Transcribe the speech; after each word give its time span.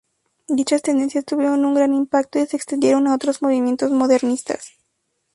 Dichas 0.47 0.81
tendencias 0.81 1.25
tuvieron 1.25 1.63
una 1.63 1.75
gran 1.81 1.93
impacto 1.93 2.39
y 2.39 2.47
se 2.47 2.57
extendieron 2.57 3.05
a 3.07 3.13
otros 3.13 3.43
movimientos 3.43 3.91
modernistas. 3.91 4.71